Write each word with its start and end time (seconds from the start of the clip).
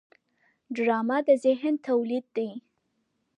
ډرامه 0.75 1.17
د 1.27 1.29
ذهن 1.43 1.73
تولید 1.87 2.25
دی 2.35 2.49